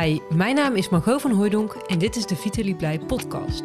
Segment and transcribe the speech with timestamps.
[0.00, 3.62] Hi, mijn naam is Margot van Hooijdonk en dit is de Vitaly Blij podcast.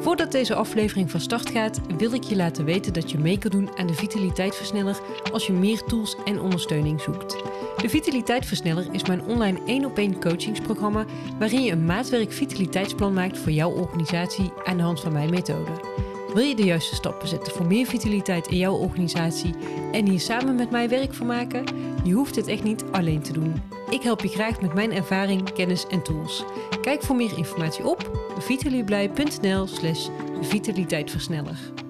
[0.00, 3.50] Voordat deze aflevering van start gaat, wil ik je laten weten dat je mee kan
[3.50, 5.00] doen aan de Vitaliteitversneller
[5.32, 7.36] als je meer tools en ondersteuning zoekt.
[7.76, 11.04] De Vitaliteitversneller is mijn online 1 op 1 coachingsprogramma
[11.38, 15.70] waarin je een maatwerk vitaliteitsplan maakt voor jouw organisatie aan de hand van mijn methode.
[16.34, 19.54] Wil je de juiste stappen zetten voor meer vitaliteit in jouw organisatie
[19.92, 21.64] en hier samen met mij werk van maken?
[22.04, 23.77] Je hoeft dit echt niet alleen te doen.
[23.90, 26.44] Ik help je graag met mijn ervaring, kennis en tools.
[26.80, 30.08] Kijk voor meer informatie op vitalieblij.nl slash
[30.40, 31.87] vitaliteitversneller.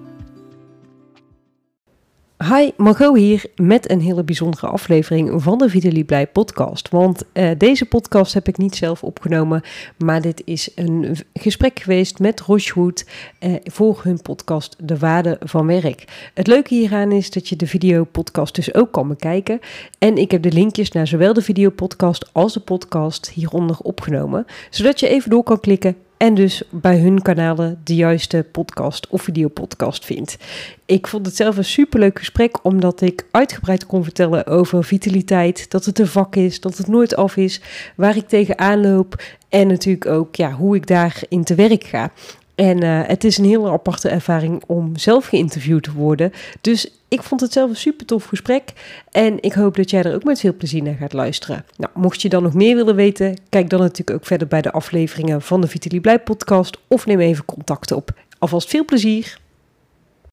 [2.55, 6.89] Hi, Margot hier met een hele bijzondere aflevering van de Vitaly Blij podcast.
[6.89, 9.61] Want uh, deze podcast heb ik niet zelf opgenomen,
[9.97, 13.05] maar dit is een gesprek geweest met Rochewood
[13.39, 16.31] uh, voor hun podcast De Waarde van Werk.
[16.33, 19.59] Het leuke hieraan is dat je de videopodcast dus ook kan bekijken.
[19.99, 24.99] En ik heb de linkjes naar zowel de videopodcast als de podcast hieronder opgenomen, zodat
[24.99, 30.05] je even door kan klikken en dus bij hun kanalen de juiste podcast of videopodcast
[30.05, 30.37] vindt.
[30.85, 35.85] Ik vond het zelf een superleuk gesprek, omdat ik uitgebreid kon vertellen over vitaliteit, dat
[35.85, 37.61] het een vak is, dat het nooit af is,
[37.95, 42.11] waar ik tegenaan loop en natuurlijk ook ja, hoe ik daarin te werk ga.
[42.59, 46.31] En uh, het is een hele aparte ervaring om zelf geïnterviewd te worden.
[46.61, 48.73] Dus ik vond het zelf een super tof gesprek.
[49.11, 51.65] En ik hoop dat jij er ook met veel plezier naar gaat luisteren.
[51.77, 54.71] Nou, mocht je dan nog meer willen weten, kijk dan natuurlijk ook verder bij de
[54.71, 56.77] afleveringen van de Vitaly Blij podcast.
[56.87, 58.13] Of neem even contact op.
[58.39, 59.37] Alvast veel plezier.